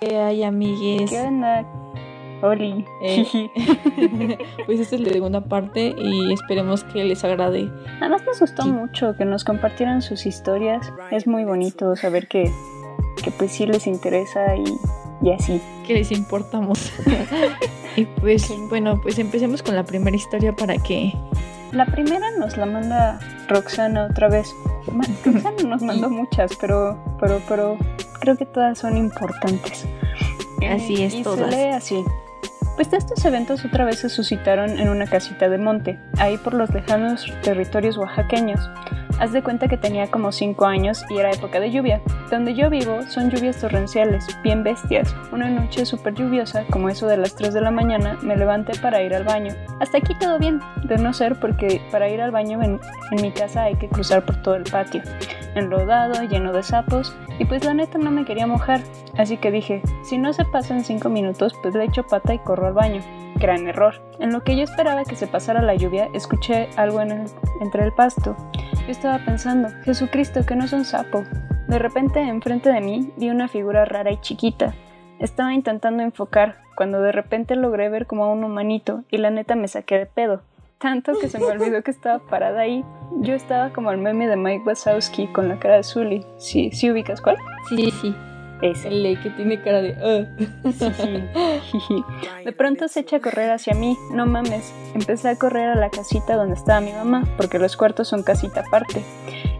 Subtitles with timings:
[0.00, 0.08] ¿Qué onda?
[0.08, 0.10] ¿Qué hubo?
[0.12, 1.10] ¿Qué hay, amigues?
[1.10, 1.64] ¿Qué onda?
[2.42, 2.84] Oli.
[3.02, 3.26] Eh,
[4.66, 7.64] pues esta es la segunda parte y esperemos que les agrade.
[7.94, 8.70] Nada más nos gustó Sí.
[8.70, 10.92] mucho que nos compartieran sus historias.
[11.10, 12.50] Es muy bonito saber que,
[13.22, 14.64] que pues sí les interesa y,
[15.26, 15.60] y así.
[15.86, 16.92] Que les importamos.
[17.96, 18.54] y pues, Sí.
[18.68, 21.12] bueno, pues empecemos con la primera historia para que.
[21.72, 24.54] La primera nos la manda Roxana otra vez.
[25.24, 27.78] Roxana nos mandó muchas, pero, pero, pero
[28.20, 29.86] creo que todas son importantes.
[30.68, 31.50] Así es, y todas.
[31.50, 32.04] Se lee así.
[32.76, 36.72] Pues estos eventos otra vez se suscitaron en una casita de monte, ahí por los
[36.72, 38.60] lejanos territorios oaxaqueños.
[39.18, 42.00] Haz de cuenta que tenía como 5 años y era época de lluvia.
[42.30, 45.14] Donde yo vivo son lluvias torrenciales, bien bestias.
[45.32, 49.02] Una noche súper lluviosa, como eso de las 3 de la mañana, me levanté para
[49.02, 49.54] ir al baño.
[49.80, 52.78] Hasta aquí todo bien, de no ser porque para ir al baño en,
[53.20, 55.02] mi casa hay que cruzar por todo el patio.
[55.56, 58.80] Enlodado, lleno de sapos, y pues la neta no me quería mojar.
[59.16, 62.38] Así que dije, si no se pasa en 5 minutos, pues le echo pata y
[62.38, 63.00] corro al baño.
[63.38, 63.94] Gran error.
[64.18, 68.36] En lo que yo esperaba que se pasara la lluvia, escuché algo entre el pasto.
[68.86, 71.22] Yo estaba pensando, Jesucristo, que no es un sapo.
[71.68, 74.74] De repente, enfrente de mí, vi una figura rara y chiquita.
[75.18, 79.54] Estaba intentando enfocar, cuando de repente logré ver como a un humanito, y la neta
[79.54, 80.42] me saqué de pedo.
[80.78, 82.84] Tanto que se me olvidó que estaba parada ahí.
[83.20, 86.24] Yo estaba como el meme de Mike Wazowski con la cara de Zully.
[86.38, 87.36] Sí, ¿sí ubicas cuál?
[87.68, 88.14] Sí, sí.
[88.62, 88.88] Ese.
[88.88, 89.96] El que tiene cara de.
[90.02, 90.26] "Ah".
[92.44, 94.72] De pronto se echa a correr hacia mí, no mames.
[94.94, 98.60] Empecé a correr a la casita donde estaba mi mamá, porque los cuartos son casita
[98.66, 99.02] aparte.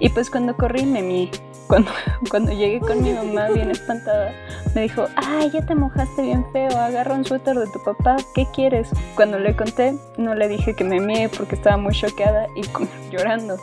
[0.00, 1.30] Y pues cuando corrí me mié.
[1.68, 1.90] Cuando,
[2.30, 4.32] cuando llegué con mi mamá bien espantada,
[4.74, 8.46] me dijo, ay, ya te mojaste bien feo, agarra un suéter de tu papá, ¿qué
[8.54, 8.88] quieres?
[9.16, 12.62] Cuando le conté, no le dije que me mié porque estaba muy choqueada y
[13.14, 13.56] llorando.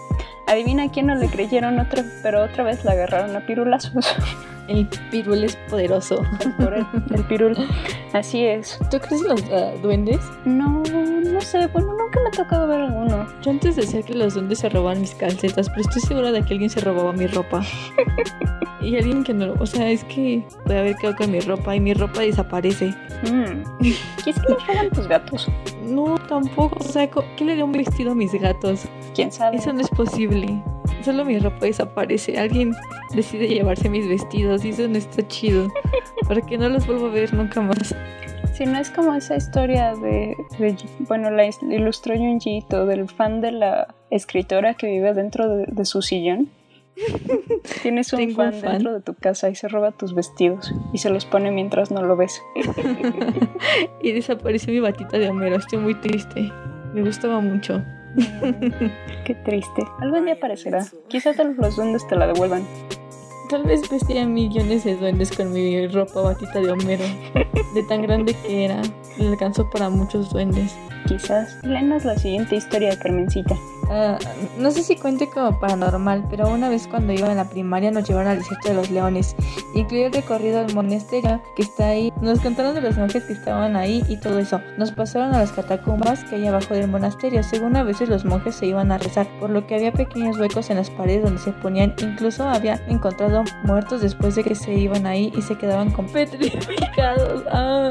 [0.48, 4.06] Adivina quién no le creyeron otra, pero otra vez la agarraron a pirulazos
[4.68, 6.24] El pirul es poderoso.
[6.60, 6.86] el,
[7.16, 7.56] el pirul.
[8.14, 8.80] Así es.
[8.90, 10.20] ¿Tú crees en los ah, duendes?
[10.46, 13.28] No, no sé, bueno, nunca me ha tocado ver alguno.
[13.42, 16.54] Yo antes decía que los duendes se robaban mis calcetas, pero estoy segura de que
[16.54, 17.62] alguien se robaba mi ropa.
[18.82, 21.80] y alguien que no, o sea, es que puede haber quedado con mi ropa y
[21.80, 22.96] mi ropa desaparece.
[23.24, 23.84] Mm.
[24.24, 25.48] ¿Qué se les roban tus gatos?
[25.86, 28.86] No, tampoco, o sea, ¿qué le dio un vestido a mis gatos?
[29.14, 29.58] ¿Quién sabe?
[29.58, 30.62] Eso no es posible.
[31.04, 32.38] Solo mi ropa desaparece.
[32.38, 32.74] Alguien
[33.14, 35.68] decide llevarse mis vestidos y eso no está chido.
[36.28, 37.96] Porque no los vuelvo a ver nunca más.
[38.54, 40.76] Si no es como esa historia de, de-
[41.08, 46.02] bueno, la ilustró Junjito, del fan de la escritora que vive dentro de, de su
[46.02, 46.50] sillón.
[47.82, 48.72] Tienes un Tengo un fan, fan.
[48.74, 52.02] dentro de tu casa y se roba tus vestidos y se los pone mientras no
[52.02, 52.42] lo ves.
[54.02, 55.58] y desapareció mi batita de Homero.
[55.58, 56.52] Estoy muy triste.
[56.94, 57.84] Me gustaba mucho.
[59.26, 59.84] Qué triste.
[60.00, 60.86] Algún día aparecerá.
[61.10, 62.64] Quizás tal vez los duendes te la devuelvan.
[63.50, 67.06] Tal vez vestía millones de duendes con mi ropa batita de Homero.
[67.74, 68.82] De tan grande que era.
[69.18, 70.76] Le alcanzó para muchos duendes.
[71.08, 71.58] Quizás.
[71.64, 73.56] Léenos la siguiente historia, Carmencita.
[73.90, 74.18] Ah,
[74.58, 78.08] no sé si cuente como paranormal, pero una vez cuando iba en la primaria nos
[78.08, 79.36] llevaron al desierto de los leones.
[79.76, 82.12] Incluía el recorrido al monasterio que está ahí.
[82.22, 84.60] Nos contaron de los monjes que estaban ahí y todo eso.
[84.78, 87.44] Nos pasaron a las catacumbas que hay abajo del monasterio.
[87.44, 90.70] Según a veces los monjes se iban a rezar, por lo que había pequeños huecos
[90.70, 91.94] en las paredes donde se ponían.
[92.02, 97.44] Incluso había encontrado muertos después de que se iban ahí y se quedaban con petrificados.
[97.58, 97.90] Ah,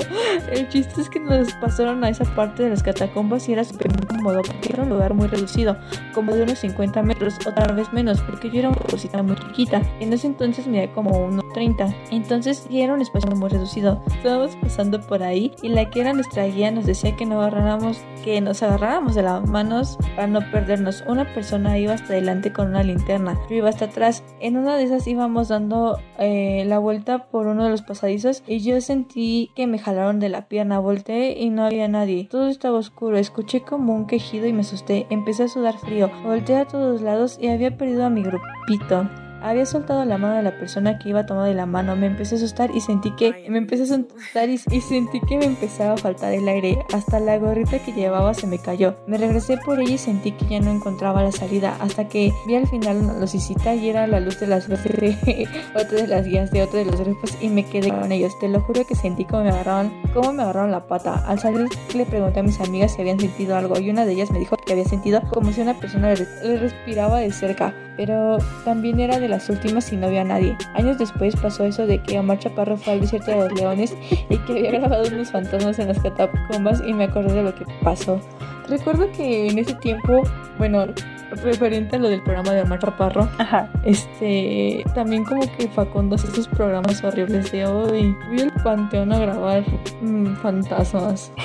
[0.50, 3.92] el chiste es que nos pasaron a esa parte de las catacumbas y era súper
[3.92, 5.76] incómodo porque era un lugar muy reducido
[6.12, 9.36] como de unos 50 metros o tal vez menos, porque yo era una cosita muy
[9.36, 9.82] chiquita.
[10.00, 11.94] En ese entonces medía como unos 30.
[12.10, 14.02] Entonces sí era un espacio muy reducido.
[14.06, 17.98] Estábamos pasando por ahí y la que era nuestra guía nos decía que no agarráramos,
[18.24, 21.04] que nos agarráramos de las manos para no perdernos.
[21.06, 24.22] Una persona iba hasta adelante con una linterna, yo iba hasta atrás.
[24.40, 28.60] En una de esas íbamos dando eh, la vuelta por uno de los pasadizos y
[28.60, 30.78] yo sentí que me jalaron de la pierna.
[30.78, 32.28] Volteé y no había nadie.
[32.30, 33.18] Todo estaba oscuro.
[33.18, 35.06] Escuché como un quejido y me asusté.
[35.10, 36.10] Empecé a sudar frío.
[36.22, 39.08] Volteé a todos lados y había perdido a mi grupito.
[39.44, 41.94] Había soltado la mano de la persona que iba tomada de la mano.
[41.96, 45.36] Me empecé a asustar y sentí que me empecé a asustar y, y sentí que
[45.36, 46.78] me empezaba a faltar el aire.
[46.94, 48.96] Hasta la gorrita que llevaba se me cayó.
[49.06, 51.76] Me regresé por ella y sentí que ya no encontraba la salida.
[51.80, 55.46] Hasta que vi al final una lucecita y era la luz de las luces de
[55.74, 58.38] otra de las guías de otro de los grupos y me quedé con ellos.
[58.38, 61.22] Te lo juro que sentí como me agarraron, cómo me agarraron la pata.
[61.26, 64.30] Al salir le pregunté a mis amigas si habían sentido algo y una de ellas
[64.30, 67.74] me dijo que había sentido como si una persona le, respiraba de cerca.
[67.96, 70.56] Pero también era de las últimas y no había nadie.
[70.74, 73.94] Años después pasó eso de que Omar Chaparro fue al desierto de los leones
[74.30, 77.64] y que había grabado unos fantasmas en las catacumbas y me acordé de lo que
[77.82, 78.20] pasó.
[78.68, 80.22] Recuerdo que en ese tiempo,
[80.58, 80.86] bueno,
[81.30, 83.70] referente a lo del programa de Omar Raparro, Ajá.
[83.84, 88.16] este, también como que Facundo hace estos programas horribles de hoy.
[88.28, 89.64] Fui al panteón a grabar
[90.02, 91.32] mm, fantasmas.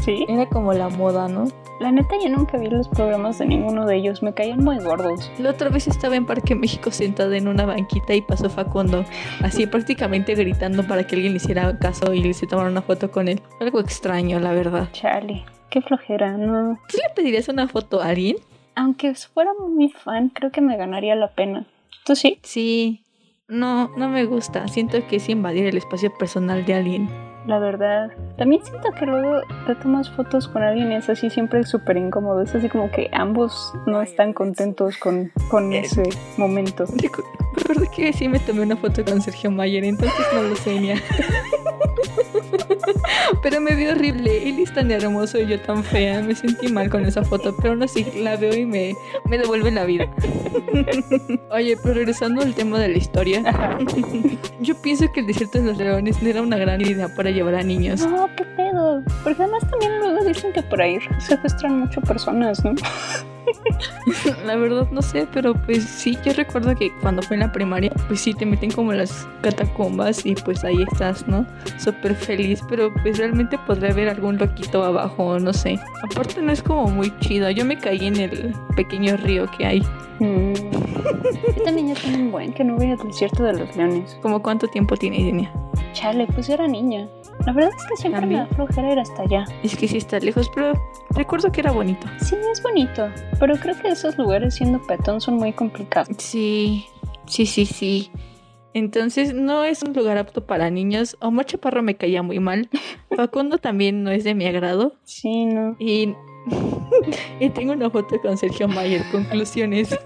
[0.00, 0.26] Sí.
[0.28, 1.44] Era como la moda, ¿no?
[1.78, 4.20] La neta, yo nunca vi los programas de ninguno de ellos.
[4.20, 5.30] Me caían muy gordos.
[5.38, 9.04] La otra vez estaba en Parque México sentada en una banquita y pasó Facundo,
[9.42, 13.12] así prácticamente gritando para que alguien le hiciera caso y le se tomara una foto
[13.12, 13.40] con él.
[13.60, 14.88] Algo extraño, la verdad.
[14.90, 15.44] Chale.
[15.70, 16.78] Qué flojera, no.
[16.88, 18.36] ¿Tú le pedirías una foto a alguien?
[18.74, 21.64] Aunque fuera muy fan, creo que me ganaría la pena.
[22.04, 22.38] ¿Tú sí?
[22.42, 23.02] Sí.
[23.48, 24.66] No, no me gusta.
[24.68, 27.08] Siento que es invadir el espacio personal de alguien.
[27.46, 28.10] La verdad.
[28.38, 32.40] También siento que luego te tomas fotos con alguien y es así siempre súper incómodo.
[32.40, 36.04] Es así como que ambos no están contentos con, con ese
[36.38, 36.84] momento.
[36.86, 37.24] Recu-
[37.56, 40.72] Recuerdo que sí me tomé una foto con Sergio Mayer, entonces no lo sé.
[43.42, 44.48] Pero me vio horrible.
[44.48, 46.20] Él es tan hermoso y yo tan fea.
[46.22, 48.94] Me sentí mal con esa foto, pero aún así la veo y me,
[49.28, 50.06] me devuelve la vida.
[51.50, 53.42] Oye, pero regresando al tema de la historia,
[54.60, 57.54] yo pienso que el desierto de los leones no era una gran idea para llevar
[57.54, 58.06] a niños.
[58.06, 59.02] No, qué pedo.
[59.22, 62.74] Porque además también luego dicen que por ahí secuestran mucho personas, ¿no?
[64.46, 67.90] La verdad no sé, pero pues sí, yo recuerdo que cuando fue en la primaria,
[68.08, 71.46] pues sí te meten como las catacumbas y pues ahí estás, ¿no?
[71.78, 75.78] Súper feliz, pero pues realmente podría haber algún loquito abajo, no sé.
[76.02, 79.82] Aparte no es como muy chido, yo me caí en el pequeño río que hay.
[80.20, 80.81] Mm.
[81.56, 84.16] Yo también ya tengo un buen que no voy al desierto de los leones.
[84.22, 85.52] ¿Como cuánto tiempo tiene Idenia?
[85.92, 87.08] Chale, pues yo era niña.
[87.46, 89.44] La verdad es que siempre me da flojera ir hasta allá.
[89.62, 90.72] Es que sí está lejos, pero
[91.10, 92.06] recuerdo que era bonito.
[92.20, 93.08] Sí, es bonito,
[93.40, 96.16] pero creo que esos lugares siendo petón son muy complicados.
[96.18, 96.86] Sí,
[97.26, 98.10] sí, sí, sí.
[98.74, 101.16] Entonces no es un lugar apto para niños.
[101.20, 102.68] Omar Chaparro me caía muy mal.
[103.16, 104.94] Facundo también no es de mi agrado.
[105.04, 105.76] Sí, no.
[105.78, 106.14] Y,
[107.40, 109.02] y tengo una foto con Sergio Mayer.
[109.10, 109.98] Conclusiones.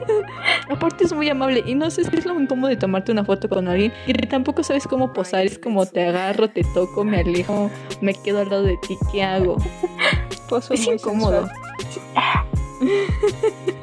[0.70, 3.48] Aparte es muy amable y no sé si es lo incómodo de tomarte una foto
[3.48, 5.44] con alguien y tampoco sabes cómo posar.
[5.46, 7.70] Es como te agarro, te toco, me alejo,
[8.00, 8.96] me quedo al lado de ti.
[9.10, 9.56] ¿Qué hago?
[10.48, 11.48] Pozo Es muy incómodo.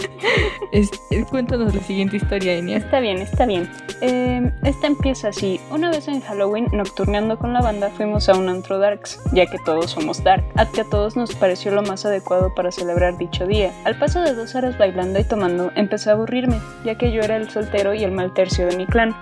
[0.71, 0.91] Es-
[1.29, 2.77] cuéntanos la siguiente historia, Enia.
[2.77, 3.69] Está bien, está bien.
[4.01, 5.59] Eh, esta empieza así.
[5.71, 9.57] Una vez en Halloween, nocturneando con la banda, fuimos a un antro darks, ya que
[9.65, 13.45] todos somos dark, a que a todos nos pareció lo más adecuado para celebrar dicho
[13.47, 13.71] día.
[13.85, 17.35] Al paso de dos horas bailando y tomando, empecé a aburrirme, ya que yo era
[17.35, 19.15] el soltero y el mal tercio de mi clan.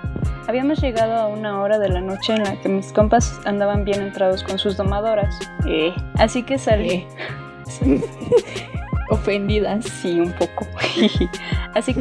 [0.48, 4.02] Habíamos llegado a una hora de la noche en la que mis compas andaban bien
[4.02, 5.38] entrados con sus domadoras.
[5.68, 7.06] Eh, Así que salí.
[7.86, 8.02] Eh.
[9.10, 9.86] Ofendidas.
[9.86, 10.68] Sí, un poco.
[11.74, 11.94] Así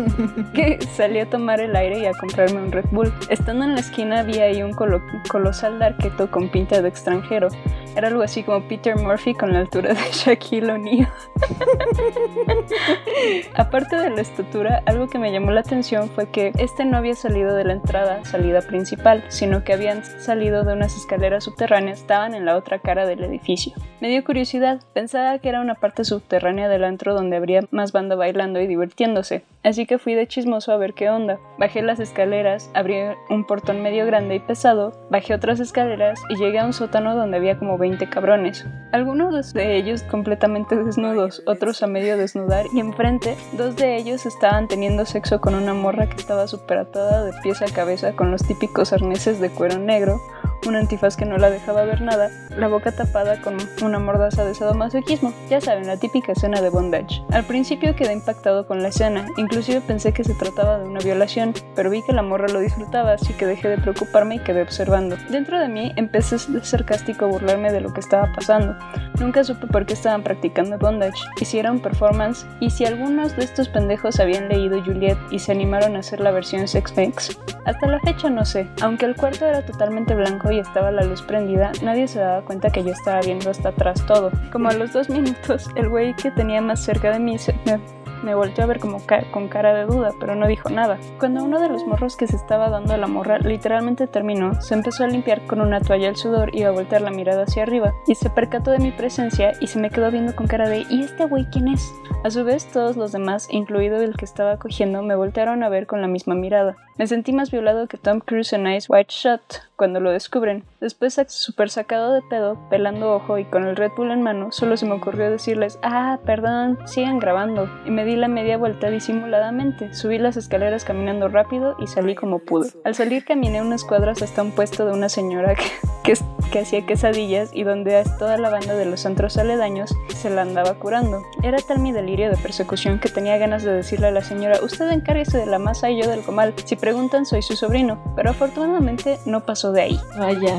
[0.54, 3.12] que salí a tomar el aire y a comprarme un Red Bull.
[3.28, 7.48] Estando en la esquina vi ahí un colo- colosal darketo con pinta de extranjero.
[7.96, 11.08] Era algo así como Peter Murphy con la altura de Shaquille O'Neal.
[13.54, 17.14] Aparte de la estatura, algo que me llamó la atención fue que este no había
[17.14, 22.34] salido de la entrada, salida principal, sino que habían salido de unas escaleras subterráneas, estaban
[22.34, 23.72] en la otra cara del edificio.
[24.02, 28.14] Me dio curiosidad, pensaba que era una parte subterránea del antro donde habría más banda
[28.14, 31.38] bailando y divirtiéndose, así que fui de chismoso a ver qué onda.
[31.56, 32.96] Bajé las escaleras, abrí
[33.30, 37.38] un portón medio grande y pesado, bajé otras escaleras y llegué a un sótano donde
[37.38, 38.66] había como 20 cabrones.
[38.92, 44.68] Algunos de ellos completamente desnudos, otros a medio desnudar y enfrente dos de ellos estaban
[44.68, 48.42] teniendo sexo con una morra que estaba súper atada de pies a cabeza con los
[48.42, 50.20] típicos arneses de cuero negro,
[50.66, 54.54] un antifaz que no la dejaba ver nada, la boca tapada con una mordaza de
[54.54, 55.32] sadomasoquismo.
[55.48, 57.22] Ya saben, la típica escena de bondage.
[57.30, 61.54] Al principio quedé impactado con la escena, inclusive pensé que se trataba de una violación,
[61.74, 65.16] pero vi que la morra lo disfrutaba, así que dejé de preocuparme y quedé observando.
[65.30, 68.76] Dentro de mí empecé de sarcástico a burlarme de lo que estaba pasando.
[69.20, 71.22] Nunca supe por qué estaban practicando bondage,
[71.70, 76.00] un performance, y si algunos de estos pendejos habían leído Juliet y se animaron a
[76.00, 77.38] hacer la versión Sex.
[77.64, 81.72] Hasta la fecha no sé, aunque el cuarto era totalmente blanco estaba la luz prendida,
[81.82, 84.30] nadie se daba cuenta que yo estaba viendo hasta atrás todo.
[84.52, 87.80] Como a los dos minutos, el güey que tenía más cerca de mí se me,
[88.22, 90.98] me volteó a ver como con cara de duda, pero no dijo nada.
[91.18, 94.74] Cuando uno de los morros que se estaba dando a la morra literalmente terminó, se
[94.74, 97.94] empezó a limpiar con una toalla el sudor y a voltear la mirada hacia arriba,
[98.06, 101.02] y se percató de mi presencia y se me quedó viendo con cara de ¿y
[101.02, 101.92] este güey quién es?
[102.24, 105.86] A su vez, todos los demás, incluido el que estaba cogiendo, me voltearon a ver
[105.86, 106.76] con la misma mirada.
[106.98, 110.64] Me sentí más violado que Tom Cruise en Ice White Shot cuando lo descubren.
[110.80, 114.76] Después, súper sacado de pedo, pelando ojo y con el Red Bull en mano, solo
[114.76, 117.68] se me ocurrió decirles, ah, perdón, sigan grabando.
[117.84, 119.92] Y me di la media vuelta disimuladamente.
[119.94, 122.70] Subí las escaleras caminando rápido y salí como pude.
[122.84, 126.14] Al salir caminé unas cuadras hasta un puesto de una señora que,
[126.50, 130.74] que, hacía quesadillas y donde toda la banda de los antros aledaños se la andaba
[130.74, 131.22] curando.
[131.42, 134.88] Era tal mi delirio de persecución que tenía ganas de decirle a la señora, usted
[134.90, 136.54] encárguese de la masa y yo del comal.
[136.86, 137.98] Preguntan, soy su sobrino.
[138.14, 140.00] Pero afortunadamente no pasó de ahí.
[140.16, 140.56] Vaya,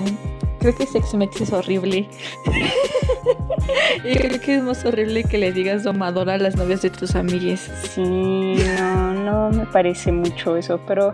[0.60, 2.10] creo que Sex Mex es horrible.
[4.04, 7.16] y creo que es más horrible que le digas domadora a las novias de tus
[7.16, 7.72] amigas.
[7.96, 11.14] Sí, no, no me parece mucho eso, pero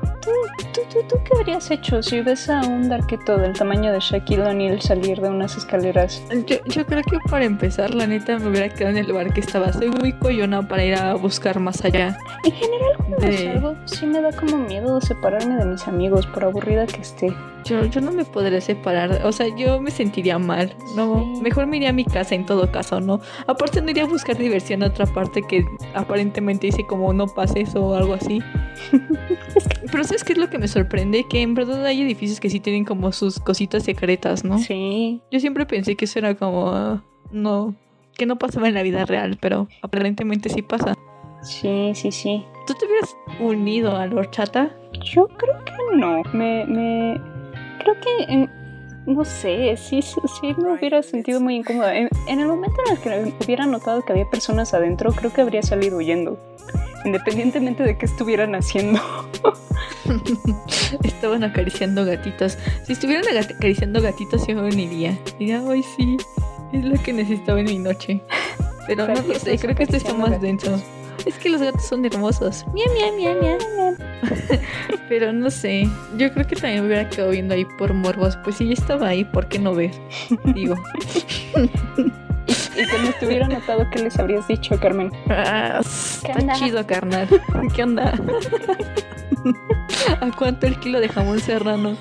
[0.74, 4.42] ¿tú, tú, tú, qué habrías hecho si ves a un darqueto del tamaño de Shaquille
[4.42, 6.22] O'Neal salir de unas escaleras?
[6.48, 9.42] Yo, yo creo que para empezar, la neta, me hubiera quedado en el lugar que
[9.42, 9.72] estaba.
[9.72, 12.18] Soy muy coyona para ir a buscar más allá.
[12.44, 13.38] En general, cuando de...
[13.38, 17.34] salgo, sí me da como miedo separarme de mis amigos, por aburrida que esté.
[17.66, 21.26] Yo, yo no me podré separar, o sea, yo me sentiría mal, ¿no?
[21.42, 23.22] Mejor me iría a mi casa en todo caso, ¿no?
[23.48, 27.74] Aparte no iría a buscar diversión en otra parte que aparentemente dice como no pases
[27.76, 28.42] o algo así.
[29.92, 31.26] Pero ¿sabes qué es lo que me sorprende?
[31.26, 34.60] Que en verdad hay edificios que sí tienen como sus cositas secretas, ¿no?
[34.60, 35.22] Sí.
[35.30, 37.02] Yo siempre pensé que eso era como,
[37.34, 37.76] no,
[38.16, 40.96] que no pasaba en la vida real, pero aparentemente sí pasa.
[41.42, 42.46] Sí, sí, sí.
[42.66, 44.74] ¿Tú te hubieras unido a la horchata?
[45.04, 46.24] Yo creo que no.
[46.32, 47.22] Me, me,
[47.80, 48.48] creo que
[49.06, 51.94] no sé, sí, sí me hubiera sentido muy incómoda.
[51.94, 55.62] En, el momento en el que hubiera notado que había personas adentro, creo que habría
[55.62, 56.40] salido huyendo.
[57.06, 59.02] Independientemente de qué estuvieran haciendo.
[61.04, 62.58] Estaban acariciando gatitos.
[62.86, 65.18] Si estuvieran acariciando gatitos, yo me uniría.
[65.40, 66.18] Diría, ay, sí,
[66.72, 68.22] es lo que necesitaba en mi noche.
[68.88, 70.82] Pero no lo sé, creo que esto está más denso.
[71.26, 72.66] Es que los gatos son hermosos.
[72.74, 73.58] Mia, mia, mia, mia.
[75.10, 75.88] Pero no sé.
[76.18, 78.36] Yo creo que también me hubiera quedado viendo ahí por morbos.
[78.44, 79.92] Pues si ya estaba ahí, ¿por qué no ver?
[80.54, 80.76] Digo.
[82.48, 85.12] y cuando estuviera notado, ¿qué les habrías dicho, Carmen?
[85.30, 87.28] Ah, está chido, carnal.
[87.76, 88.14] ¿Qué onda?
[90.22, 91.96] ¿A cuánto el kilo de jamón serrano?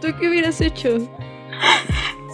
[0.00, 0.98] ¿Tú qué hubieras hecho?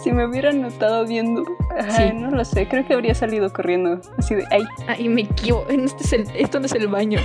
[0.07, 1.43] si me hubieran notado viendo,
[1.89, 2.13] sí.
[2.13, 3.99] no lo sé, creo que habría salido corriendo.
[4.17, 4.63] Así de, ay.
[4.87, 5.69] Ay, me equivoco.
[5.69, 7.19] Este es el, esto no es el baño.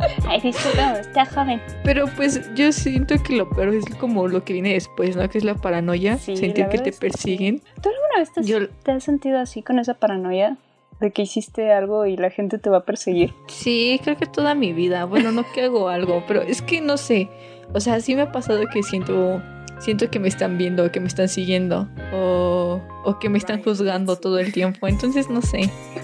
[0.28, 1.60] ay, disculpa, está joven.
[1.84, 5.28] Pero pues yo siento que lo peor es como lo que viene después, ¿no?
[5.28, 7.62] Que es la paranoia, sentir que te persiguen.
[7.82, 10.56] ¿Tú alguna vez te, te has sentido así con esa paranoia?
[11.00, 13.32] de que hiciste algo y la gente te va a perseguir.
[13.46, 15.06] Sí, creo que toda mi vida.
[15.06, 17.30] Bueno, no que hago algo, pero es que no sé.
[17.72, 19.40] O sea, sí me ha pasado que siento
[19.80, 24.16] siento que me están viendo, que me están siguiendo o, o que me están juzgando
[24.16, 24.86] todo el tiempo.
[24.86, 25.70] Entonces no sé.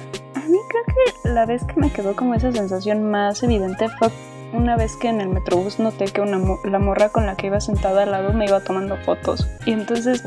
[1.37, 4.09] la vez que me quedó como esa sensación más evidente fue
[4.55, 7.61] una vez que en el metrobús noté que una la morra con la que iba
[7.61, 9.47] sentada al lado me iba tomando fotos.
[9.67, 10.23] Y entonces,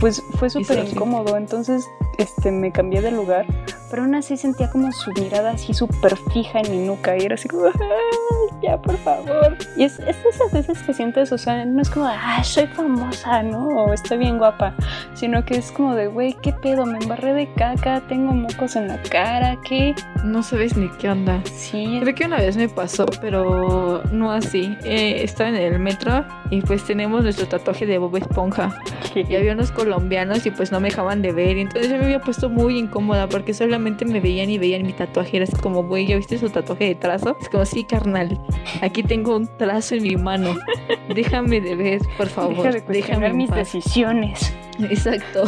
[0.00, 1.36] pues fue súper incómodo.
[1.36, 1.84] Entonces,
[2.18, 3.46] este, me cambié de lugar.
[3.90, 7.16] Pero aún así sentía como su mirada así súper fija en mi nuca.
[7.16, 7.66] Y era así como,
[8.62, 9.56] ya, por favor.
[9.76, 13.42] Y es, es esas veces que sientes, o sea, no es como, ah, soy famosa,
[13.42, 13.68] ¿no?
[13.68, 14.74] O estoy bien guapa.
[15.14, 16.86] Sino que es como de, güey, ¿qué pedo?
[16.86, 19.94] Me embarré de caca, tengo mocos en la cara, ¿qué?
[20.24, 21.40] No sabes ni qué onda.
[21.54, 21.98] Sí.
[22.00, 24.76] Creo que una vez me pasó, pero no así.
[24.84, 28.76] Eh, estaba en el metro y pues tenemos nuestro tatuaje de Bob Esponja.
[29.14, 31.56] y había unos colombianos y pues no me dejaban de ver.
[31.56, 34.92] Y entonces yo me había puesto muy incómoda porque solamente me veían y veían mi
[34.92, 35.38] tatuaje.
[35.38, 37.36] Era así como, güey, ¿ya viste su tatuaje de trazo?
[37.40, 38.38] Es como, sí, carnal.
[38.82, 40.54] Aquí tengo un trazo en mi mano.
[41.14, 42.56] Déjame de ver, por favor.
[42.56, 44.54] Deja de Déjame mis decisiones.
[44.78, 45.44] Exacto.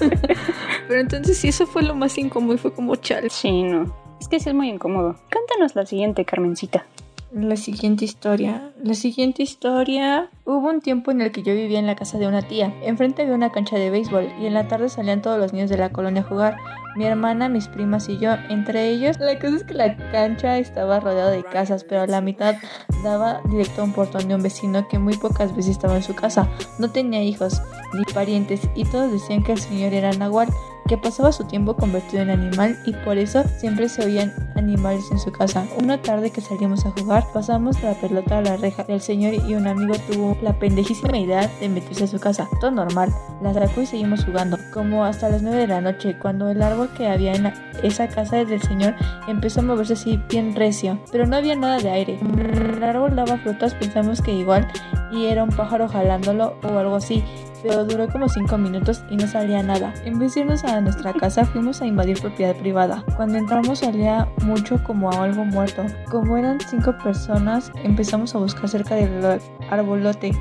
[0.88, 3.30] Pero entonces sí, eso fue lo más incómodo y fue como chal.
[3.30, 3.94] Sí, no.
[4.20, 5.16] Es que sí es muy incómodo.
[5.28, 6.84] Cántanos la siguiente, Carmencita
[7.32, 8.72] la siguiente historia.
[8.82, 10.30] La siguiente historia.
[10.44, 12.74] Hubo un tiempo en el que yo vivía en la casa de una tía.
[12.82, 15.78] Enfrente había una cancha de béisbol y en la tarde salían todos los niños de
[15.78, 16.56] la colonia a jugar.
[16.96, 19.18] Mi hermana, mis primas y yo, entre ellos.
[19.20, 22.56] La cosa es que la cancha estaba rodeada de casas, pero la mitad
[23.04, 26.14] daba directo a un portón de un vecino que muy pocas veces estaba en su
[26.14, 26.48] casa.
[26.78, 30.48] No tenía hijos ni parientes y todos decían que el señor era Nahual
[30.90, 35.20] que pasaba su tiempo convertido en animal y por eso siempre se oían animales en
[35.20, 35.64] su casa.
[35.80, 38.84] Una tarde que salimos a jugar, pasamos la pelota a la reja.
[38.88, 42.48] El señor y un amigo tuvo la pendejísima idea de meterse a su casa.
[42.60, 43.14] Todo normal.
[43.40, 44.58] La sacó y seguimos jugando.
[44.72, 47.52] Como hasta las 9 de la noche, cuando el árbol que había en
[47.84, 48.96] esa casa del señor
[49.28, 50.98] empezó a moverse así bien recio.
[51.12, 52.18] Pero no había nada de aire.
[52.20, 54.66] El árbol daba frutas, pensamos que igual
[55.12, 57.22] y era un pájaro jalándolo o algo así.
[57.62, 59.92] Pero duró como 5 minutos y no salía nada.
[60.04, 63.04] En vez de irnos a nuestra casa, fuimos a invadir propiedad privada.
[63.16, 65.84] Cuando entramos salía mucho como a algo muerto.
[66.10, 69.40] Como eran 5 personas, empezamos a buscar cerca del
[69.70, 70.32] arbolote.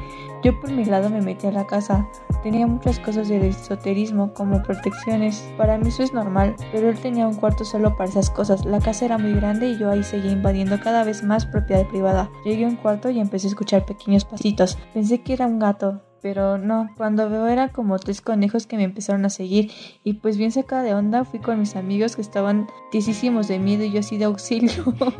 [0.41, 2.07] Yo por mi lado me metí a la casa.
[2.43, 5.51] Tenía muchas cosas de esoterismo como protecciones.
[5.57, 8.63] Para mí eso es normal, pero él tenía un cuarto solo para esas cosas.
[8.63, 12.29] La casa era muy grande y yo ahí seguía invadiendo cada vez más propiedad privada.
[12.45, 14.77] Llegué a un cuarto y empecé a escuchar pequeños pasitos.
[14.93, 18.83] Pensé que era un gato, pero no, cuando veo era como tres conejos que me
[18.83, 19.71] empezaron a seguir
[20.03, 23.83] y pues bien sacada de onda fui con mis amigos que estaban tiesísimos de miedo
[23.83, 24.71] y yo así de auxilio.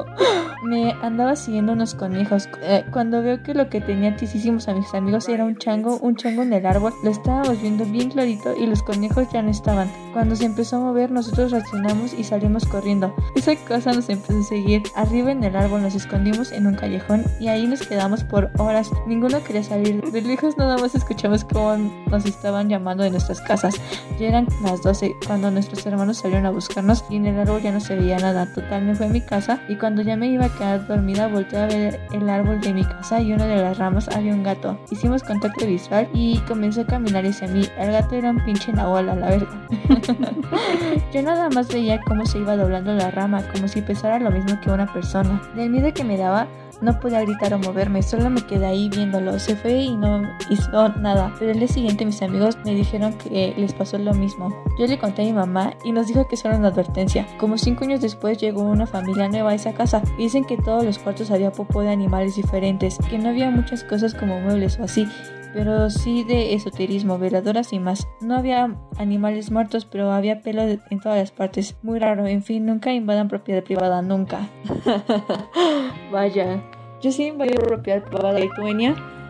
[0.64, 2.50] me andaba siguiendo unos conejos.
[2.62, 6.16] Eh, cuando veo que lo que tenía tiesísimos a mis amigos era un chango, un
[6.16, 9.90] chango en el árbol, lo estábamos viendo bien clarito y los conejos ya no estaban.
[10.14, 13.14] Cuando se empezó a mover nosotros reaccionamos y salimos corriendo.
[13.36, 14.84] Esa cosa nos empezó a seguir.
[14.96, 18.90] Arriba en el árbol nos escondimos en un callejón y ahí nos quedamos por horas.
[19.08, 20.02] Ninguno quería salir.
[20.02, 21.76] De lejos nada más escuchamos cómo
[22.10, 23.76] nos estaban llamando de nuestras casas.
[24.20, 27.72] Ya eran las 12 cuando nuestros hermanos salieron a buscarnos y en el árbol ya
[27.72, 28.52] no se veía nada.
[28.54, 31.60] Total, me fue a mi casa y cuando ya me iba a quedar dormida volteé
[31.60, 34.78] a ver el árbol de mi casa y una de las ramas había un gato.
[34.92, 37.68] Hicimos contacto visual y comenzó a caminar hacia mí.
[37.78, 39.48] El gato era un pinche nahual a la verdad.
[41.14, 44.60] Yo nada más veía cómo se iba doblando la rama, como si pesara lo mismo
[44.62, 45.42] que una persona.
[45.56, 46.48] Del miedo que me daba,
[46.82, 49.38] no podía gritar o moverme, solo me quedé ahí viéndolo.
[49.40, 51.36] Se fue y no hizo nada.
[51.38, 54.64] Pero el día siguiente mis amigos me dijeron que les pasó lo mismo.
[54.80, 57.28] Yo le conté a mi mamá y nos dijo que era una advertencia.
[57.38, 60.02] Como cinco años después llegó una familia nueva a esa casa.
[60.18, 63.84] Y dicen que todos los cuartos había popo de animales diferentes, que no había muchas
[63.84, 65.06] cosas como muebles o así
[65.54, 68.08] pero sí de esoterismo, veladoras y más.
[68.22, 71.76] No había animales muertos, pero había pelo en todas las partes.
[71.82, 74.48] Muy raro, en fin, nunca invadan propiedad privada, nunca.
[76.12, 76.62] Vaya.
[77.02, 78.64] Yo sí invadí propiedad privada y tú,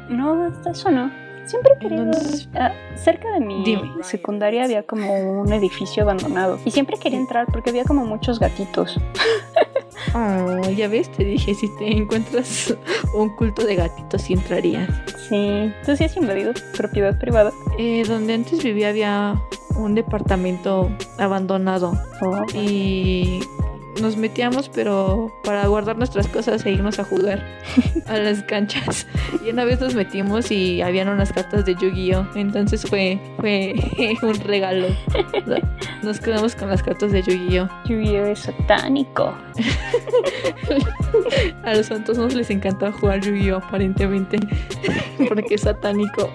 [0.09, 1.11] No, eso no.
[1.49, 2.05] Siempre quería.
[2.53, 3.63] Ah, cerca de mi
[4.03, 6.59] secundaria había como un edificio abandonado.
[6.63, 8.99] Y siempre quería entrar porque había como muchos gatitos.
[10.13, 12.75] Oh, ya ves, te dije, si te encuentras
[13.13, 14.89] un culto de gatitos, sí entrarías.
[15.27, 15.73] Sí.
[15.85, 17.51] ¿Tú sí has invadido propiedad privada?
[17.77, 19.41] Eh, donde antes vivía había
[19.75, 21.93] un departamento abandonado.
[22.21, 22.43] Oh.
[22.53, 23.41] Y
[24.01, 27.45] nos metíamos, pero para guardar nuestras cosas e irnos a jugar
[28.07, 29.07] a las canchas.
[29.45, 32.27] Y una vez nos metimos y habían unas cartas de Yu-Gi-Oh!
[32.35, 33.75] Entonces fue, fue
[34.21, 34.87] un regalo.
[36.03, 37.69] Nos quedamos con las cartas de Yu-Gi-Oh!
[37.85, 38.25] Yu-Gi-Oh!
[38.25, 39.33] es satánico.
[41.63, 43.57] a los santos nos les encanta jugar Yu-Gi-Oh!
[43.57, 44.39] aparentemente.
[45.27, 46.31] Porque es satánico.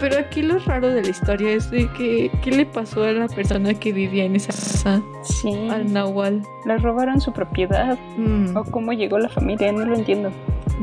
[0.00, 3.28] pero aquí lo raro de la historia es de que ¿qué le pasó a la
[3.28, 5.02] persona que vivía en esa casa?
[5.22, 5.68] Sí.
[5.78, 6.42] Al Nahual.
[6.64, 7.98] ¿Le robaron su propiedad?
[8.16, 8.56] Mm.
[8.56, 9.72] ¿O cómo llegó la familia?
[9.72, 10.30] No lo entiendo.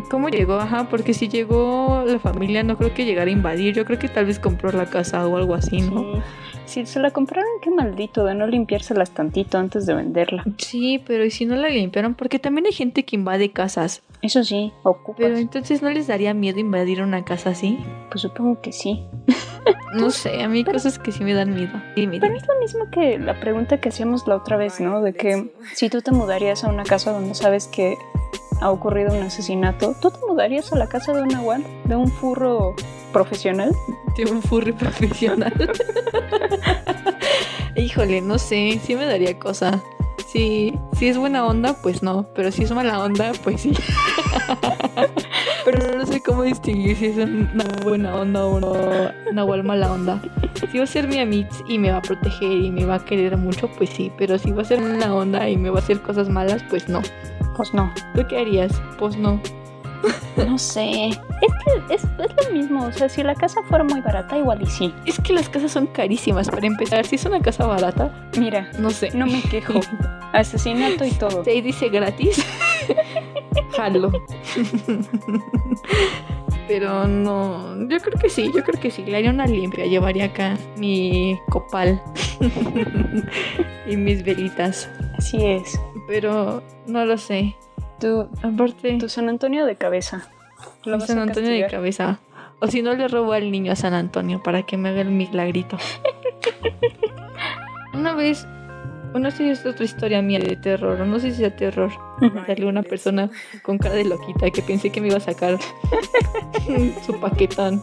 [0.09, 0.55] ¿Cómo llegó?
[0.55, 3.73] Ajá, porque si llegó la familia no creo que llegara a invadir.
[3.73, 6.21] Yo creo que tal vez compró la casa o algo así, ¿no?
[6.65, 10.43] Si se la compraron, qué maldito de no limpiárselas tantito antes de venderla.
[10.57, 12.15] Sí, pero ¿y si no la limpiaron?
[12.15, 14.01] Porque también hay gente que invade casas.
[14.21, 15.17] Eso sí, ocupa.
[15.19, 17.79] Pero entonces ¿no les daría miedo invadir una casa así?
[18.09, 19.05] Pues supongo que sí.
[19.93, 21.73] no sé, a mí cosas que sí me dan miedo.
[21.95, 25.01] Pero es lo mismo que la pregunta que hacíamos la otra vez, ¿no?
[25.01, 27.97] De que si tú te mudarías a una casa donde sabes que
[28.61, 31.63] ha ocurrido un asesinato, ¿tú te mudarías a la casa de un nahual?
[31.85, 32.75] ¿De un furro
[33.11, 33.75] profesional?
[34.17, 35.53] De un furry profesional.
[37.75, 39.81] Híjole, no sé, sí me daría cosa.
[40.27, 42.27] Si, si es buena onda, pues no.
[42.33, 43.73] Pero si es mala onda, pues sí.
[45.65, 50.21] Pero no sé cómo distinguir si es una buena onda o una nahual mala onda.
[50.71, 53.05] Si va a ser mi amix y me va a proteger y me va a
[53.05, 54.11] querer mucho, pues sí.
[54.17, 56.87] Pero si va a ser una onda y me va a hacer cosas malas, pues
[56.87, 57.01] no.
[57.55, 57.91] Pues no.
[58.15, 58.81] ¿Tú qué harías?
[58.97, 59.41] Pues no.
[60.37, 61.07] No sé.
[61.07, 61.17] Es
[61.63, 62.85] que es, es, lo mismo.
[62.85, 64.93] O sea, si la casa fuera muy barata, igual y sí.
[65.05, 66.49] Es que las casas son carísimas.
[66.49, 69.11] Para empezar, si es una casa barata, mira, no sé.
[69.13, 69.79] No me quejo.
[70.33, 71.43] Asesinato y todo.
[71.43, 72.45] Se dice gratis.
[73.75, 74.11] Jalo.
[76.67, 79.03] Pero no, yo creo que sí, yo creo que sí.
[79.05, 79.85] Le haría una limpia.
[79.85, 82.01] Llevaría acá mi copal
[83.87, 84.89] y mis velitas.
[85.17, 85.79] Así es.
[86.07, 87.55] Pero no lo sé.
[87.99, 90.27] Tu, aparte, tu San Antonio de cabeza.
[90.83, 92.19] Lo San Antonio de cabeza.
[92.59, 95.11] O si no le robo al niño a San Antonio para que me haga el
[95.11, 95.77] milagrito.
[97.93, 98.47] Una vez,
[99.19, 101.91] no sé si es otra historia mía de terror, no sé si sea terror.
[102.45, 103.29] Salió una persona
[103.61, 105.57] con cara de loquita que pensé que me iba a sacar
[107.05, 107.81] su paquetón.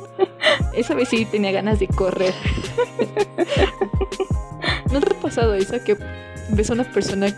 [0.75, 2.35] Esa vez sí tenía ganas de correr.
[4.93, 5.97] ¿No te ha pasado eso que
[6.51, 7.29] ves a una persona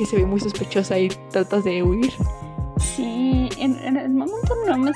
[0.00, 2.10] que se ve muy sospechosa y tratas de huir.
[2.78, 4.92] Sí, en, el momento no me,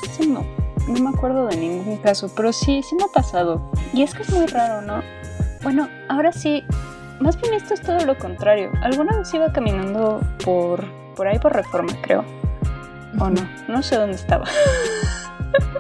[0.89, 3.71] no me acuerdo de ningún caso, pero sí, sí me ha pasado.
[3.93, 5.03] Y es que es muy raro, ¿no?
[5.63, 6.65] Bueno, ahora sí,
[7.21, 8.71] más bien esto es todo lo contrario.
[8.83, 12.25] Alguna vez iba caminando por, por ahí por reforma, creo.
[13.19, 14.45] O no, no sé dónde estaba.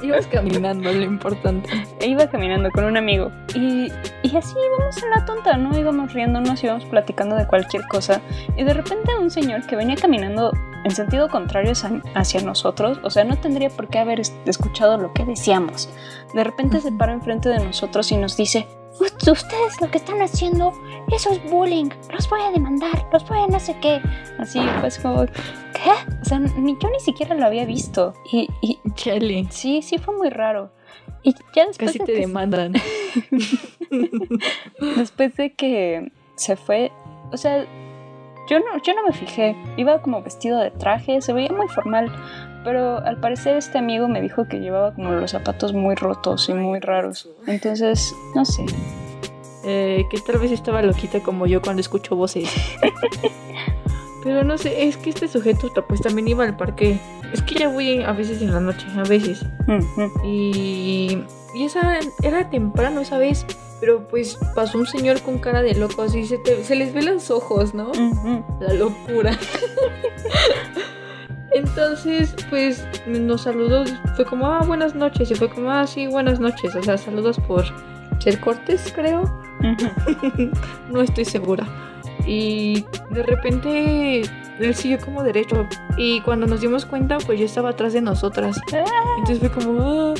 [0.02, 1.70] Ibas caminando, lo importante.
[2.00, 3.30] E iba caminando con un amigo.
[3.54, 3.92] Y,
[4.22, 5.76] y así íbamos en la tonta, ¿no?
[5.78, 8.20] Íbamos riéndonos, íbamos platicando de cualquier cosa.
[8.56, 10.52] Y de repente un señor que venía caminando
[10.84, 11.72] en sentido contrario
[12.14, 15.88] hacia nosotros, o sea, no tendría por qué haber escuchado lo que decíamos.
[16.34, 18.68] De repente se para enfrente de nosotros y nos dice,
[19.32, 20.72] ustedes lo que están haciendo,
[21.12, 24.00] eso es bullying, los voy a demandar, los voy a no sé qué.
[24.38, 25.90] Así, pues como, ¿qué?
[26.20, 28.12] O sea, ni, yo ni siquiera lo había visto.
[28.32, 29.46] Y, y Chale.
[29.50, 30.70] sí, sí fue muy raro.
[31.22, 32.72] Y ya después Casi de te que- demandan.
[34.96, 36.92] después de que se fue,
[37.32, 37.64] o sea,
[38.48, 39.56] yo no, yo no me fijé.
[39.76, 42.10] Iba como vestido de traje, se veía muy formal.
[42.64, 46.54] Pero al parecer este amigo me dijo que llevaba como los zapatos muy rotos y
[46.54, 47.28] muy raros.
[47.46, 48.64] Entonces, no sé.
[49.66, 52.48] Eh, que tal vez estaba loquita como yo cuando escucho voces.
[54.22, 56.98] Pero no sé, es que este sujeto pues también iba al parque.
[57.32, 59.44] Es que ya voy a veces en la noche, a veces.
[60.24, 61.18] Y,
[61.54, 63.44] y esa era temprano esa vez.
[63.80, 67.02] Pero pues pasó un señor con cara de loco, así se, te- se les ve
[67.02, 67.92] los ojos, ¿no?
[68.60, 69.36] La locura.
[71.52, 73.84] Entonces, pues nos saludó,
[74.16, 75.30] fue como, ah, buenas noches.
[75.30, 76.74] Y fue como, ah, sí, buenas noches.
[76.74, 77.64] O sea, saludos por
[78.20, 79.22] ser cortés, creo.
[80.90, 81.66] No estoy segura.
[82.26, 84.22] Y de repente
[84.58, 85.66] él siguió como derecho.
[85.96, 88.60] Y cuando nos dimos cuenta, pues yo estaba atrás de nosotras.
[89.18, 90.14] Entonces fue como, ah.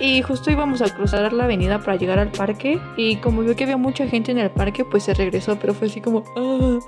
[0.00, 2.80] Y justo íbamos a cruzar la avenida para llegar al parque.
[2.96, 5.58] Y como vio que había mucha gente en el parque, pues se regresó.
[5.58, 6.78] Pero fue así como, ah.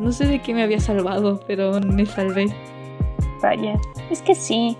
[0.00, 2.54] No sé de qué me había salvado, pero me salvé.
[3.42, 3.78] Vaya,
[4.10, 4.76] es que sí.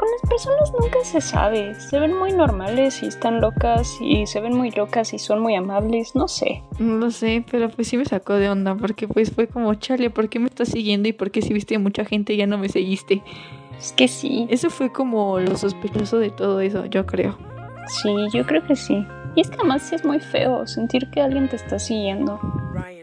[0.00, 1.74] Con las personas nunca se sabe.
[1.74, 5.54] Se ven muy normales y están locas y se ven muy locas y son muy
[5.54, 6.14] amables.
[6.14, 6.62] No sé.
[6.78, 8.74] No lo sé, pero pues sí me sacó de onda.
[8.74, 11.06] Porque pues fue como, chale, ¿por qué me estás siguiendo?
[11.06, 13.22] Y por qué si viste a mucha gente y ya no me seguiste.
[13.78, 14.46] Es que sí.
[14.48, 17.36] Eso fue como lo sospechoso de todo eso, yo creo.
[17.86, 19.06] Sí, yo creo que sí.
[19.36, 22.40] Y es que además sí es muy feo sentir que alguien te está siguiendo.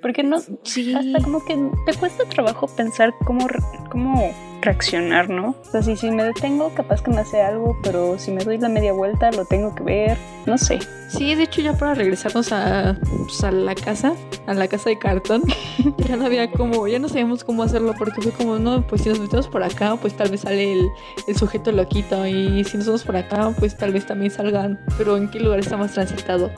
[0.02, 0.94] Porque no, Sí.
[0.94, 3.48] hasta como que te cuesta trabajo pensar cómo,
[3.90, 5.56] cómo reaccionar, ¿no?
[5.62, 8.58] O sea, si, si me detengo, capaz que me hace algo, pero si me doy
[8.58, 10.18] la media vuelta, lo tengo que ver.
[10.46, 10.80] No sé.
[11.10, 14.13] Sí, de hecho ya para regresarnos a, pues, a la casa,
[14.48, 15.44] a la casa de cartón,
[15.98, 19.10] ya no había como, ya no sabíamos cómo hacerlo porque fue como, no, pues si
[19.10, 20.90] nos metemos por acá, pues tal vez sale el,
[21.28, 25.18] el sujeto loquito y si nos vamos por acá, pues tal vez también salgan, pero
[25.18, 26.50] ¿en qué lugar está más transitado?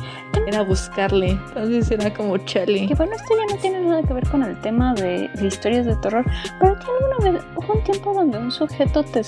[0.48, 2.88] Era buscarle, entonces era como chale.
[2.88, 5.86] Que bueno, esto ya no tiene nada que ver con el tema de, de historias
[5.86, 6.26] de terror,
[6.60, 9.22] pero ¿tú alguna vez hubo un tiempo donde un sujeto te,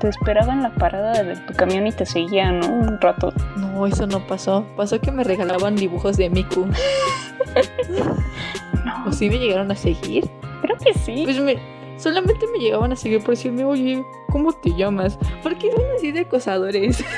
[0.00, 2.66] te esperaba en la parada de tu camión y te seguía, ¿no?
[2.68, 3.32] Un rato.
[3.56, 4.64] No, eso no pasó.
[4.76, 6.66] Pasó que me regalaban dibujos de Miku.
[8.84, 10.28] No, ¿O sí me llegaron a seguir?
[10.60, 11.22] creo que sí.
[11.24, 11.56] Pues me,
[11.96, 15.18] solamente me llegaban a seguir por decirme, oye, ¿cómo te llamas?
[15.42, 17.02] ¿Por qué son así de acosadores?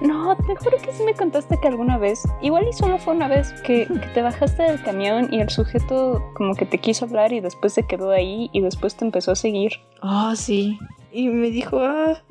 [0.00, 3.28] No, te juro que sí me contaste que alguna vez, igual y solo fue una
[3.28, 7.34] vez, que, que te bajaste del camión y el sujeto como que te quiso hablar
[7.34, 9.72] y después se quedó ahí y después te empezó a seguir.
[10.00, 10.78] Ah, sí.
[11.12, 12.22] Y me dijo, ah,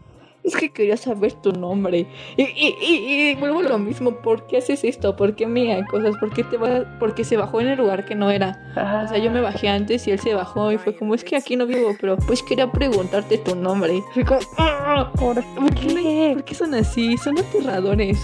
[0.44, 2.06] es que quería saber tu nombre.
[2.38, 5.16] Y, y, y, y vuelvo a lo mismo, ¿por qué haces esto?
[5.16, 6.16] ¿Por qué me cosas?
[6.18, 6.84] ¿Por qué te vas?
[7.00, 8.72] Porque se bajó en el lugar que no era.
[8.76, 11.24] Ah, O sea, yo me bajé antes y él se bajó y fue como, es
[11.24, 14.02] que aquí no vivo, pero pues quería preguntarte tu nombre.
[14.14, 16.32] Fue como, "Ah, ¿Por ¿por qué, qué?
[16.34, 17.18] ¿por qué son así?
[17.18, 18.18] Son aterradores.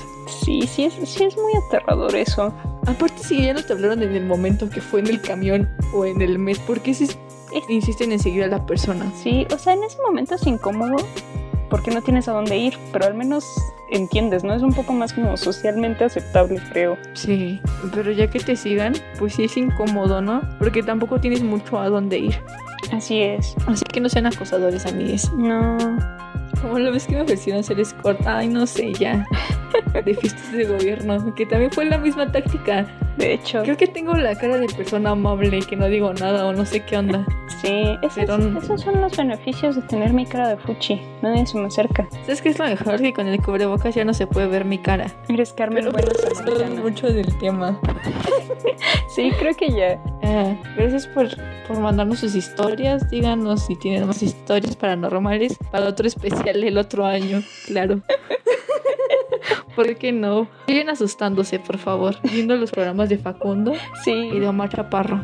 [0.44, 2.54] Sí, sí es, sí es muy aterrador eso.
[2.88, 6.06] Aparte, si ya no te hablaron en el momento que fue en el camión o
[6.06, 7.08] en el mes, ¿por qué se
[7.70, 9.12] insisten en seguir a la persona?
[9.22, 10.96] Sí, o sea, en ese momento es incómodo
[11.70, 13.46] porque no tienes a dónde ir, pero al menos
[13.90, 14.54] entiendes, ¿no?
[14.54, 16.98] Es un poco más como socialmente aceptable, creo.
[17.14, 17.62] Sí,
[17.94, 20.42] pero ya que te sigan, pues sí es incómodo, ¿no?
[20.60, 22.36] Porque tampoco tienes mucho a dónde ir.
[22.92, 23.56] Así es.
[23.68, 25.32] Así que no sean acosadores, amigues.
[25.34, 25.78] No.
[26.62, 29.26] Como la vez que me ofrecieron ser escort, ay, no sé, ya.
[30.06, 32.86] De fiestas de gobierno, que también fue la misma táctica.
[33.18, 36.54] De hecho, Creo que tengo la cara de persona amable, que no digo nada o
[36.54, 37.26] no sé qué onda.
[37.62, 41.02] sí, esos, Pero- esos son los beneficios de tener mi cara de fuchi.
[41.22, 42.08] Nadie se me acerca.
[42.24, 43.00] ¿Sabes qué es lo mejor?
[43.02, 45.08] Que con el cubrebocas ya no se puede ver mi cara.
[45.30, 45.86] Eres Carmen
[46.46, 47.80] Pero mucho del tema.
[49.16, 50.02] Sí, creo que ya.
[50.24, 51.30] Ah, gracias por,
[51.68, 53.10] por mandarnos sus historias.
[53.10, 58.02] Díganos si tienen más historias paranormales para otro especial el otro año, claro.
[59.76, 60.48] ¿Por qué no?
[60.68, 64.12] Siguen asustándose, por favor, viendo los programas de Facundo Sí.
[64.12, 65.24] y de Omar Chaparro.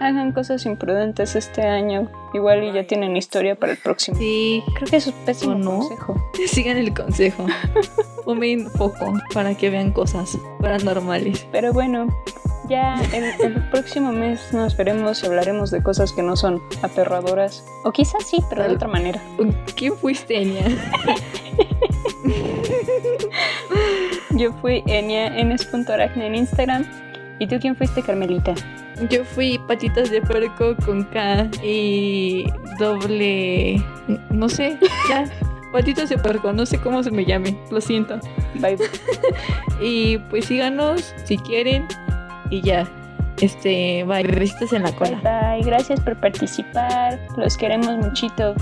[0.00, 2.08] hagan cosas imprudentes este año.
[2.32, 4.16] Igual y ya tienen historia para el próximo.
[4.18, 5.78] Sí, Creo que eso es pésimo ¿O no?
[5.80, 6.30] consejo.
[6.46, 7.46] sigan el consejo.
[8.24, 11.46] Tomen foco para que vean cosas paranormales.
[11.52, 12.06] Pero bueno,
[12.68, 17.64] ya el, el próximo mes nos veremos y hablaremos de cosas que no son aterradoras.
[17.84, 19.20] O quizás sí, pero de otra manera.
[19.74, 20.64] ¿Quién fuiste, Enya?
[24.40, 26.86] Yo fui Enia, enes.aracne en Instagram.
[27.38, 28.54] ¿Y tú quién fuiste, Carmelita?
[29.10, 32.46] Yo fui patitas de puerco con K y
[32.78, 33.84] doble.
[34.30, 34.78] No sé,
[35.10, 35.24] ya.
[35.72, 38.18] Patitas de puerco, no sé cómo se me llame, lo siento.
[38.54, 38.78] Bye.
[39.82, 41.86] Y pues síganos si quieren.
[42.48, 42.88] Y ya.
[43.42, 45.52] Este, bye, besitos en la Bye cola.
[45.54, 45.62] bye.
[45.64, 47.20] Gracias por participar.
[47.36, 48.54] Los queremos muchito.